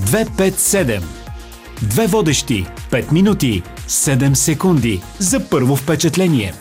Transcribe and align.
257. 0.00 1.02
Две 1.82 2.06
водещи. 2.06 2.66
5 2.90 3.12
минути. 3.12 3.62
7 3.88 4.34
секунди. 4.34 5.02
За 5.18 5.48
първо 5.48 5.76
впечатление. 5.76 6.54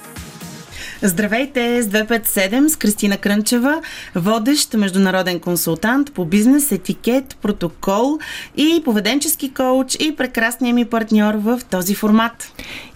Здравейте 1.02 1.84
с 1.84 1.86
257 1.86 2.68
с 2.68 2.76
Кристина 2.76 3.18
Крънчева, 3.18 3.82
водещ 4.16 4.74
международен 4.74 5.40
консултант 5.40 6.14
по 6.14 6.26
бизнес, 6.26 6.72
етикет, 6.72 7.38
протокол 7.42 8.20
и 8.58 8.81
поведенчески 8.85 9.54
коуч 9.54 9.96
и 9.96 10.15
прекрасният 10.15 10.76
ми 10.76 10.86
партньор 10.86 11.34
в 11.34 11.62
този 11.70 11.96
формат. 11.96 12.52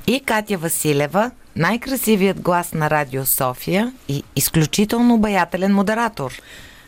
И 0.08 0.20
Катя 0.20 0.58
Василева, 0.58 1.32
най-красивият 1.56 2.42
глас 2.42 2.74
на 2.74 2.90
Радио 2.90 3.26
София 3.26 3.94
и 4.10 4.24
изключително 4.36 5.14
обаятелен 5.14 5.74
модератор. 5.74 6.32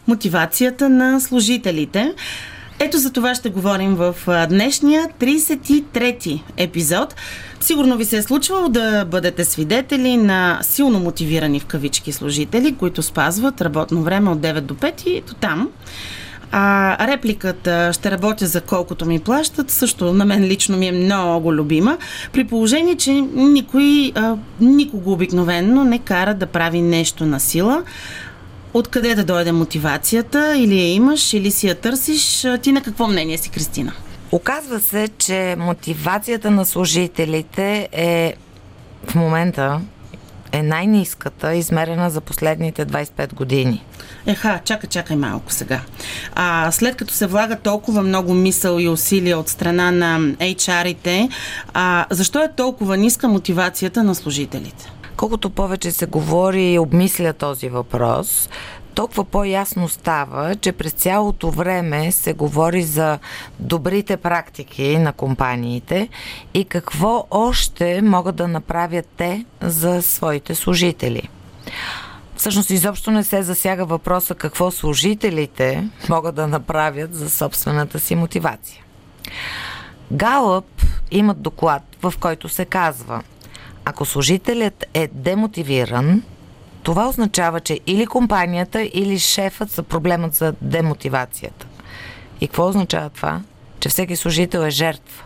Мотивацията 0.08 0.90
на 0.90 1.20
служителите. 1.20 2.14
Ето 2.82 2.98
за 2.98 3.12
това 3.12 3.36
ще 3.36 3.50
говорим 3.50 3.96
в 3.96 4.16
днешния 4.50 5.10
33-ти 5.20 6.44
епизод. 6.58 7.16
Сигурно 7.60 7.98
ви 7.98 8.06
се 8.06 8.18
е 8.18 8.22
случвало 8.22 8.70
да 8.70 9.06
бъдете 9.06 9.46
свидетели 9.46 10.18
на 10.18 10.60
силно 10.62 11.00
мотивирани 11.00 11.60
в 11.60 11.66
кавички 11.66 12.12
служители, 12.12 12.76
които 12.76 13.04
спазват 13.04 13.62
работно 13.62 14.04
време 14.04 14.30
от 14.30 14.40
9 14.40 14.62
до 14.62 14.74
5 14.74 15.08
и 15.08 15.22
до 15.22 15.34
там. 15.34 15.70
А 16.52 17.08
репликата 17.08 17.90
ще 17.94 18.12
работя 18.12 18.48
за 18.48 18.62
колкото 18.62 19.06
ми 19.06 19.20
плащат, 19.20 19.72
също 19.72 20.14
на 20.14 20.26
мен 20.26 20.44
лично 20.44 20.78
ми 20.78 20.88
е 20.88 20.92
много 20.92 21.54
любима, 21.54 21.98
при 22.34 22.44
положение, 22.44 22.96
че 22.96 23.12
никой, 23.36 24.12
а, 24.16 24.36
никого 24.62 25.12
обикновенно 25.12 25.84
не 25.84 26.00
кара 26.00 26.34
да 26.34 26.46
прави 26.46 26.82
нещо 26.82 27.26
на 27.26 27.40
сила. 27.40 27.84
Откъде 28.74 29.16
да 29.16 29.24
дойде 29.24 29.52
мотивацията? 29.52 30.58
Или 30.58 30.80
я 30.80 30.94
имаш, 30.94 31.34
или 31.34 31.52
си 31.52 31.68
я 31.68 31.76
търсиш? 31.76 32.46
Ти 32.62 32.72
на 32.72 32.82
какво 32.82 33.08
мнение 33.08 33.38
си, 33.38 33.50
Кристина? 33.50 33.94
Оказва 34.32 34.80
се, 34.80 35.08
че 35.18 35.56
мотивацията 35.60 36.52
на 36.52 36.66
служителите 36.66 37.90
е 37.92 38.34
в 39.08 39.16
момента 39.16 39.82
е 40.52 40.64
най-низката, 40.64 41.56
измерена 41.56 42.10
за 42.10 42.22
последните 42.22 42.86
25 42.86 43.34
години. 43.34 43.84
Еха, 44.26 44.60
чакай, 44.66 44.90
чакай 44.90 45.18
малко 45.18 45.54
сега. 45.54 45.82
А, 46.36 46.72
след 46.72 46.96
като 46.96 47.14
се 47.14 47.28
влага 47.28 47.56
толкова 47.56 48.02
много 48.02 48.34
мисъл 48.34 48.80
и 48.80 48.88
усилия 48.88 49.40
от 49.40 49.50
страна 49.50 49.92
на 49.92 50.20
HR-ите, 50.36 51.30
а, 51.74 52.06
защо 52.10 52.44
е 52.44 52.52
толкова 52.56 52.98
ниска 52.98 53.28
мотивацията 53.28 54.04
на 54.04 54.16
служителите? 54.16 54.92
Колкото 55.20 55.50
повече 55.50 55.92
се 55.92 56.06
говори 56.06 56.74
и 56.74 56.80
обмисля 56.80 57.34
този 57.34 57.70
въпрос, 57.70 58.50
толкова 58.94 59.24
по-ясно 59.24 59.90
става, 59.90 60.56
че 60.56 60.72
през 60.72 60.92
цялото 60.92 61.52
време 61.52 62.12
се 62.12 62.34
говори 62.34 62.84
за 62.84 63.20
добрите 63.60 64.18
практики 64.18 64.98
на 64.98 65.14
компаниите 65.14 66.10
и 66.54 66.66
какво 66.66 67.28
още 67.32 68.02
могат 68.02 68.36
да 68.36 68.48
направят 68.48 69.06
те 69.18 69.46
за 69.62 70.02
своите 70.02 70.56
служители. 70.56 71.30
Всъщност 72.36 72.70
изобщо 72.70 73.12
не 73.12 73.24
се 73.24 73.44
засяга 73.44 73.86
въпроса 73.86 74.36
какво 74.36 74.72
служителите 74.72 75.88
могат 76.10 76.36
да 76.36 76.48
направят 76.48 77.16
за 77.16 77.30
собствената 77.30 78.00
си 78.00 78.16
мотивация. 78.16 78.84
Галъп 80.12 80.82
имат 81.12 81.42
доклад, 81.42 81.84
в 82.02 82.14
който 82.20 82.50
се 82.50 82.66
казва– 82.66 83.24
ако 83.90 84.06
служителят 84.06 84.86
е 84.94 85.10
демотивиран, 85.14 86.24
това 86.84 87.10
означава, 87.10 87.60
че 87.60 87.80
или 87.88 88.08
компанията, 88.08 88.82
или 88.82 89.20
шефът 89.20 89.72
са 89.72 89.84
проблемът 89.84 90.34
за 90.34 90.54
демотивацията. 90.62 91.68
И 92.42 92.48
какво 92.48 92.68
означава 92.68 93.10
това? 93.10 93.42
Че 93.80 93.90
всеки 93.90 94.16
служител 94.16 94.60
е 94.60 94.70
жертва. 94.70 95.24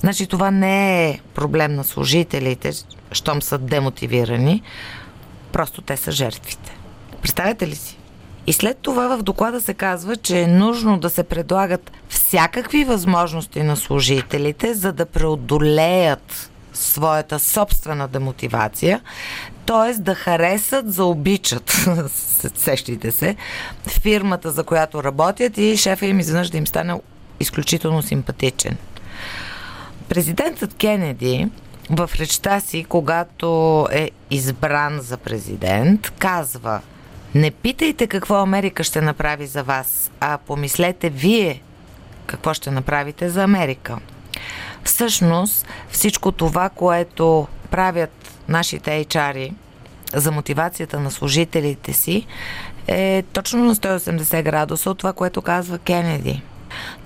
Значи 0.00 0.26
това 0.26 0.50
не 0.50 1.08
е 1.08 1.20
проблем 1.34 1.74
на 1.74 1.84
служителите, 1.84 2.72
щом 3.12 3.42
са 3.42 3.58
демотивирани, 3.58 4.62
просто 5.52 5.82
те 5.82 5.96
са 5.96 6.12
жертвите. 6.12 6.76
Представете 7.22 7.68
ли 7.68 7.74
си? 7.74 7.98
И 8.46 8.52
след 8.52 8.78
това 8.78 9.16
в 9.16 9.22
доклада 9.22 9.60
се 9.60 9.74
казва, 9.74 10.16
че 10.16 10.40
е 10.40 10.46
нужно 10.46 10.98
да 10.98 11.10
се 11.10 11.22
предлагат 11.22 11.92
всякакви 12.08 12.84
възможности 12.84 13.62
на 13.62 13.76
служителите, 13.76 14.74
за 14.74 14.92
да 14.92 15.06
преодолеят 15.06 16.50
своята 16.72 17.38
собствена 17.38 18.08
демотивация, 18.08 19.00
т.е. 19.66 20.00
да 20.00 20.14
харесат, 20.14 20.92
заобичат, 20.92 21.88
сещите 22.56 23.10
се, 23.10 23.36
фирмата, 24.02 24.50
за 24.50 24.64
която 24.64 25.04
работят 25.04 25.58
и 25.58 25.76
шефа 25.76 26.06
им 26.06 26.20
изведнъж 26.20 26.50
да 26.50 26.58
им 26.58 26.66
стане 26.66 27.00
изключително 27.40 28.02
симпатичен. 28.02 28.76
Президентът 30.08 30.74
Кенеди 30.74 31.48
в 31.90 32.10
речта 32.18 32.60
си, 32.60 32.84
когато 32.88 33.86
е 33.92 34.10
избран 34.30 35.00
за 35.00 35.16
президент, 35.16 36.12
казва 36.18 36.80
не 37.34 37.50
питайте 37.50 38.06
какво 38.06 38.34
Америка 38.34 38.84
ще 38.84 39.00
направи 39.00 39.46
за 39.46 39.62
вас, 39.62 40.10
а 40.20 40.38
помислете 40.38 41.10
вие 41.10 41.62
какво 42.26 42.54
ще 42.54 42.70
направите 42.70 43.30
за 43.30 43.42
Америка. 43.42 43.98
Всъщност 44.88 45.66
всичко 45.90 46.32
това, 46.32 46.68
което 46.68 47.46
правят 47.70 48.40
нашите 48.48 49.04
HR 49.04 49.52
за 50.14 50.32
мотивацията 50.32 51.00
на 51.00 51.10
служителите 51.10 51.92
си, 51.92 52.26
е 52.86 53.24
точно 53.32 53.64
на 53.64 53.74
180 53.74 54.42
градуса 54.42 54.90
от 54.90 54.98
това, 54.98 55.12
което 55.12 55.42
казва 55.42 55.78
Кенеди. 55.78 56.42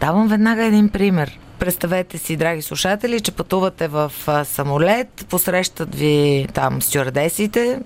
Давам 0.00 0.28
веднага 0.28 0.64
един 0.64 0.88
пример. 0.88 1.38
Представете 1.58 2.18
си, 2.18 2.36
драги 2.36 2.62
слушатели, 2.62 3.20
че 3.20 3.32
пътувате 3.32 3.88
в 3.88 4.12
самолет, 4.44 5.26
посрещат 5.28 5.94
ви 5.94 6.46
там 6.54 6.82
стюардесите 6.82 7.80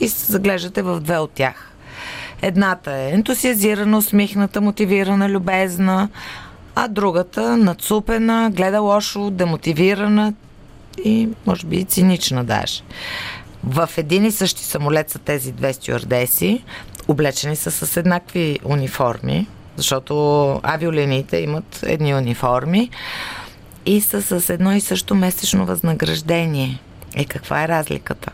и 0.00 0.08
се 0.08 0.32
заглеждате 0.32 0.82
в 0.82 1.00
две 1.00 1.18
от 1.18 1.30
тях. 1.30 1.72
Едната 2.42 2.92
е 2.92 3.10
ентусиазирана, 3.10 3.98
усмихната, 3.98 4.60
мотивирана, 4.60 5.28
любезна, 5.28 6.08
а 6.80 6.88
другата 6.88 7.56
нацупена, 7.56 8.50
гледа 8.50 8.80
лошо, 8.80 9.30
демотивирана 9.30 10.34
и 11.04 11.28
може 11.46 11.66
би 11.66 11.76
и 11.76 11.84
цинична 11.84 12.44
даже. 12.44 12.82
В 13.64 13.90
един 13.96 14.24
и 14.24 14.32
същи 14.32 14.64
самолет 14.64 15.10
са 15.10 15.18
тези 15.18 15.52
две 15.52 15.72
стюардеси, 15.72 16.64
облечени 17.08 17.56
са 17.56 17.70
с 17.70 17.96
еднакви 17.96 18.58
униформи, 18.64 19.46
защото 19.76 20.14
авиолиниите 20.62 21.36
имат 21.36 21.80
едни 21.82 22.14
униформи 22.14 22.90
и 23.86 24.00
са 24.00 24.40
с 24.40 24.50
едно 24.50 24.72
и 24.72 24.80
също 24.80 25.14
месечно 25.14 25.66
възнаграждение. 25.66 26.78
Е, 27.14 27.24
каква 27.24 27.64
е 27.64 27.68
разликата? 27.68 28.32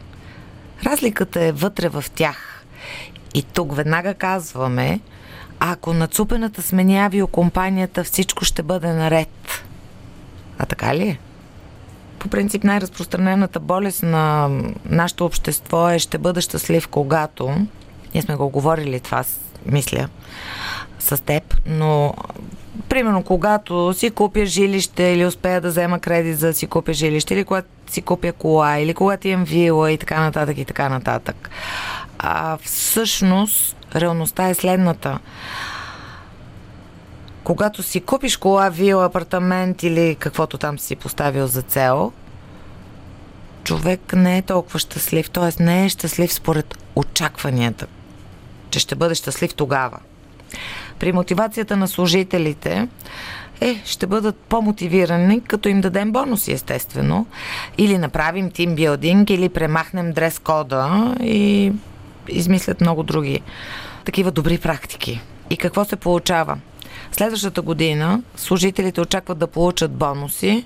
Разликата 0.87 1.45
е 1.45 1.53
вътре 1.53 1.89
в 1.89 2.05
тях. 2.15 2.65
И 3.35 3.43
тук 3.43 3.77
веднага 3.77 4.15
казваме, 4.15 5.01
ако 5.67 5.95
нацупената 5.95 6.63
смени 6.63 6.99
авиокомпанията, 6.99 8.05
всичко 8.05 8.45
ще 8.45 8.63
бъде 8.63 8.93
наред. 8.93 9.29
А 10.59 10.67
така 10.67 10.95
ли 10.95 11.09
е? 11.09 11.19
По 12.19 12.29
принцип 12.29 12.65
най-разпространената 12.65 13.61
болест 13.61 14.03
на 14.03 14.51
нашето 14.85 15.27
общество 15.27 15.91
е 15.91 15.99
ще 15.99 16.19
бъда 16.19 16.41
щастлив 16.41 16.89
когато. 16.89 17.67
Ние 18.15 18.23
сме 18.23 18.37
го 18.37 18.49
говорили 18.49 19.01
това, 19.01 19.25
мисля, 19.67 20.09
с 20.99 21.23
теб, 21.23 21.57
но 21.67 22.15
примерно 22.89 23.23
когато 23.23 23.93
си 23.93 24.11
купя 24.11 24.47
жилище 24.47 25.03
или 25.03 25.27
успея 25.27 25.61
да 25.61 25.69
взема 25.69 25.99
кредит 25.99 26.39
за 26.39 26.47
да 26.47 26.55
си 26.55 26.67
купя 26.67 26.93
жилище 26.93 27.35
или 27.35 27.45
когато 27.45 27.69
си 27.87 28.03
купя 28.03 28.33
кола 28.33 28.79
или 28.79 28.95
когато 28.95 29.29
имам 29.29 29.45
вила 29.45 29.93
и 29.93 29.99
така 29.99 30.21
нататък 30.21 30.59
и 30.59 30.65
така 30.65 30.89
нататък. 30.89 31.51
А 32.19 32.57
всъщност 32.57 33.77
реалността 33.97 34.49
е 34.49 34.55
следната. 34.55 35.19
Когато 37.45 37.83
си 37.83 38.01
купиш 38.01 38.37
кола, 38.37 38.69
вила, 38.69 39.05
апартамент 39.05 39.83
или 39.83 40.17
каквото 40.19 40.59
там 40.59 40.79
си 40.79 40.97
поставил 40.97 41.47
за 41.47 41.63
цел, 41.63 42.13
човек 43.65 44.13
не 44.13 44.39
е 44.39 44.43
толкова 44.43 44.79
щастлив, 44.79 45.31
т.е. 45.31 45.63
не 45.63 45.85
е 45.85 45.89
щастлив 45.89 46.33
според 46.33 46.79
очакванията, 46.97 47.87
че 48.71 48.79
ще 48.79 48.95
бъде 48.95 49.15
щастлив 49.15 49.55
тогава. 49.55 49.99
При 50.99 51.13
мотивацията 51.13 51.77
на 51.77 51.89
служителите 51.89 52.89
е, 53.61 53.83
ще 53.85 54.07
бъдат 54.07 54.37
по-мотивирани, 54.37 55.41
като 55.41 55.69
им 55.69 55.81
дадем 55.81 56.13
бонуси, 56.13 56.53
естествено. 56.53 57.27
Или 57.79 57.99
направим 57.99 58.51
тимбилдинг, 58.51 59.31
или 59.31 59.49
премахнем 59.49 60.13
дрес 60.13 60.39
кода 60.39 61.15
и 61.21 61.73
измислят 62.29 62.81
много 62.81 63.03
други 63.03 63.41
такива 64.05 64.31
добри 64.31 64.59
практики. 64.59 65.21
И 65.51 65.57
какво 65.57 65.85
се 65.85 65.97
получава? 65.97 66.59
Следващата 67.13 67.63
година 67.63 68.23
служителите 68.37 69.01
очакват 69.01 69.39
да 69.39 69.47
получат 69.47 69.93
бонуси, 69.93 70.65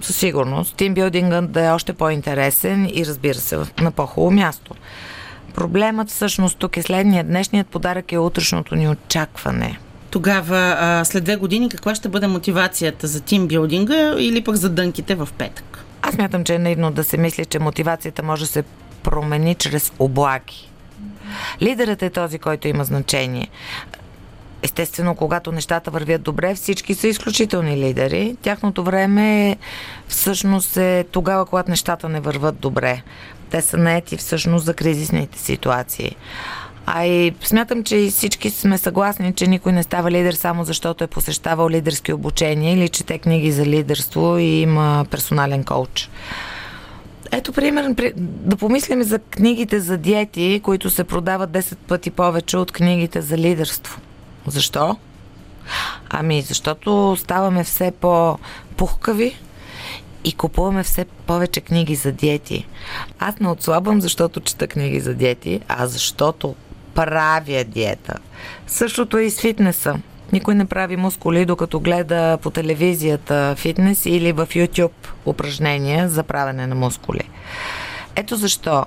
със 0.00 0.16
сигурност. 0.16 0.76
Тимбилдингът 0.76 1.52
да 1.52 1.64
е 1.64 1.70
още 1.70 1.92
по-интересен 1.92 2.90
и 2.94 3.06
разбира 3.06 3.34
се 3.34 3.58
на 3.80 3.90
по-хубаво 3.90 4.30
място. 4.30 4.74
Проблемът 5.54 6.10
всъщност 6.10 6.58
тук 6.58 6.76
е 6.76 6.82
следния. 6.82 7.24
Днешният 7.24 7.66
подарък 7.66 8.12
е 8.12 8.18
утрешното 8.18 8.74
ни 8.74 8.88
очакване. 8.88 9.78
Тогава, 10.10 10.76
а, 10.78 11.04
след 11.04 11.24
две 11.24 11.36
години, 11.36 11.68
каква 11.68 11.94
ще 11.94 12.08
бъде 12.08 12.26
мотивацията 12.26 13.06
за 13.06 13.20
тимбилдинга 13.20 14.14
или 14.18 14.44
пък 14.44 14.56
за 14.56 14.70
дънките 14.70 15.14
в 15.14 15.28
петък? 15.38 15.84
Аз 16.02 16.18
мятам, 16.18 16.44
че 16.44 16.54
е 16.54 16.58
наивно 16.58 16.90
да 16.90 17.04
се 17.04 17.16
мисли, 17.16 17.44
че 17.44 17.58
мотивацията 17.58 18.22
може 18.22 18.44
да 18.44 18.50
се 18.50 18.64
промени 19.02 19.54
чрез 19.54 19.92
облаки. 19.98 20.70
Лидерът 21.62 22.02
е 22.02 22.10
този, 22.10 22.38
който 22.38 22.68
има 22.68 22.84
значение. 22.84 23.48
Естествено, 24.62 25.14
когато 25.14 25.52
нещата 25.52 25.90
вървят 25.90 26.22
добре, 26.22 26.54
всички 26.54 26.94
са 26.94 27.08
изключителни 27.08 27.76
лидери. 27.76 28.36
Тяхното 28.42 28.84
време 28.84 29.50
е, 29.50 29.56
всъщност 30.08 30.76
е 30.76 31.04
тогава, 31.10 31.46
когато 31.46 31.70
нещата 31.70 32.08
не 32.08 32.20
върват 32.20 32.60
добре. 32.60 33.02
Те 33.50 33.62
са 33.62 33.76
наети 33.76 34.16
всъщност 34.16 34.64
за 34.64 34.74
кризисните 34.74 35.38
ситуации. 35.38 36.16
А 36.86 37.04
и 37.04 37.34
смятам, 37.42 37.84
че 37.84 37.96
и 37.96 38.10
всички 38.10 38.50
сме 38.50 38.78
съгласни, 38.78 39.32
че 39.32 39.46
никой 39.46 39.72
не 39.72 39.82
става 39.82 40.10
лидер 40.10 40.32
само 40.32 40.64
защото 40.64 41.04
е 41.04 41.06
посещавал 41.06 41.70
лидерски 41.70 42.12
обучения 42.12 42.74
или 42.74 42.88
чете 42.88 43.18
книги 43.18 43.52
за 43.52 43.66
лидерство 43.66 44.38
и 44.38 44.44
има 44.44 45.06
персонален 45.10 45.64
коуч. 45.64 46.10
Ето, 47.32 47.52
пример, 47.52 47.94
да 48.18 48.56
помислим 48.56 49.02
за 49.02 49.18
книгите 49.18 49.80
за 49.80 49.96
диети, 49.96 50.60
които 50.64 50.90
се 50.90 51.04
продават 51.04 51.50
10 51.50 51.76
пъти 51.76 52.10
повече 52.10 52.56
от 52.56 52.72
книгите 52.72 53.22
за 53.22 53.38
лидерство. 53.38 54.00
Защо? 54.46 54.96
Ами, 56.10 56.42
защото 56.42 57.16
ставаме 57.18 57.64
все 57.64 57.90
по-пухкави 57.90 59.36
и 60.24 60.32
купуваме 60.32 60.82
все 60.82 61.04
повече 61.04 61.60
книги 61.60 61.94
за 61.94 62.12
диети. 62.12 62.66
Аз 63.18 63.40
не 63.40 63.48
отслабвам, 63.48 64.00
защото 64.00 64.40
чета 64.40 64.66
книги 64.66 65.00
за 65.00 65.14
диети, 65.14 65.60
а 65.68 65.86
защото 65.86 66.54
правя 66.94 67.64
диета. 67.64 68.18
Същото 68.66 69.18
е 69.18 69.22
и 69.22 69.30
с 69.30 69.40
фитнеса. 69.40 69.94
Никой 70.32 70.54
не 70.54 70.64
прави 70.64 70.96
мускули, 70.96 71.44
докато 71.44 71.80
гледа 71.80 72.38
по 72.42 72.50
телевизията 72.50 73.54
фитнес 73.58 74.06
или 74.06 74.32
в 74.32 74.46
YouTube 74.46 75.08
упражнения 75.26 76.08
за 76.08 76.22
правене 76.22 76.66
на 76.66 76.74
мускули. 76.74 77.28
Ето 78.16 78.36
защо 78.36 78.84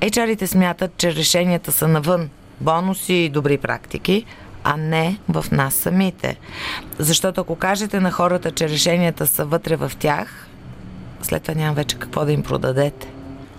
HR-ите 0.00 0.46
смятат, 0.46 0.96
че 0.96 1.14
решенията 1.14 1.72
са 1.72 1.88
навън. 1.88 2.30
Бонуси 2.60 3.14
и 3.14 3.28
добри 3.28 3.58
практики, 3.58 4.24
а 4.64 4.76
не 4.76 5.18
в 5.28 5.44
нас 5.52 5.74
самите. 5.74 6.36
Защото 6.98 7.40
ако 7.40 7.56
кажете 7.56 8.00
на 8.00 8.10
хората, 8.10 8.50
че 8.50 8.68
решенията 8.68 9.26
са 9.26 9.44
вътре 9.44 9.76
в 9.76 9.92
тях, 9.98 10.48
след 11.22 11.42
това 11.42 11.54
няма 11.54 11.74
вече 11.74 11.98
какво 11.98 12.24
да 12.24 12.32
им 12.32 12.42
продадете 12.42 13.08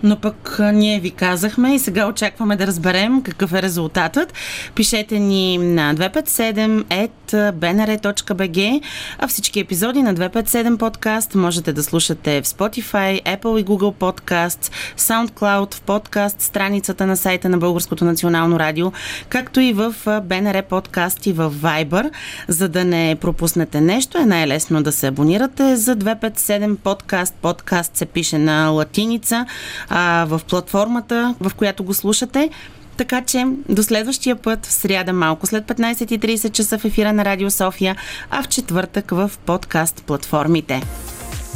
но 0.03 0.15
пък 0.15 0.59
ние 0.73 0.99
ви 0.99 1.11
казахме 1.11 1.75
и 1.75 1.79
сега 1.79 2.07
очакваме 2.07 2.55
да 2.55 2.67
разберем 2.67 3.21
какъв 3.21 3.53
е 3.53 3.61
резултатът. 3.61 4.33
Пишете 4.75 5.19
ни 5.19 5.57
на 5.57 5.95
257.bnr.bg, 5.95 8.81
а 9.19 9.27
всички 9.27 9.59
епизоди 9.59 10.01
на 10.01 10.15
257 10.15 10.77
подкаст 10.77 11.35
можете 11.35 11.73
да 11.73 11.83
слушате 11.83 12.41
в 12.41 12.45
Spotify, 12.45 13.23
Apple 13.23 13.61
и 13.61 13.65
Google 13.65 13.93
Podcasts, 13.93 14.71
SoundCloud, 14.97 15.73
в 15.73 15.81
подкаст, 15.81 16.41
страницата 16.41 17.07
на 17.07 17.17
сайта 17.17 17.49
на 17.49 17.57
Българското 17.57 18.05
национално 18.05 18.59
радио, 18.59 18.91
както 19.29 19.59
и 19.59 19.73
в 19.73 19.95
БНР 20.23 20.63
подкаст 20.63 21.25
и 21.25 21.33
в 21.33 21.51
Viber. 21.51 22.11
За 22.47 22.69
да 22.69 22.85
не 22.85 23.17
пропуснете 23.21 23.81
нещо, 23.81 24.17
е 24.17 24.25
най-лесно 24.25 24.83
да 24.83 24.91
се 24.91 25.07
абонирате 25.07 25.75
за 25.75 25.95
257 25.95 26.75
подкаст. 26.75 27.35
Подкаст 27.41 27.97
се 27.97 28.05
пише 28.05 28.37
на 28.37 28.69
латиница, 28.69 29.45
а, 29.89 30.25
в 30.29 30.41
платформата, 30.49 31.35
в 31.39 31.51
която 31.55 31.83
го 31.83 31.93
слушате. 31.93 32.49
Така 32.97 33.21
че 33.21 33.45
до 33.69 33.83
следващия 33.83 34.35
път 34.35 34.65
в 34.65 34.71
сряда 34.71 35.13
малко 35.13 35.47
след 35.47 35.65
15.30 35.65 36.51
часа 36.51 36.77
в 36.77 36.85
ефира 36.85 37.13
на 37.13 37.25
Радио 37.25 37.51
София, 37.51 37.95
а 38.29 38.43
в 38.43 38.47
четвъртък 38.47 39.11
в 39.11 39.31
подкаст 39.45 40.03
платформите. 40.05 40.81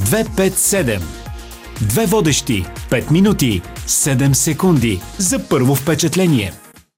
257 0.02 1.02
Две 1.82 2.06
водещи, 2.06 2.66
5 2.90 3.12
минути, 3.12 3.62
7 3.88 4.34
секунди 4.34 5.02
за 5.18 5.40
първо 5.40 5.76
впечатление. 5.76 6.54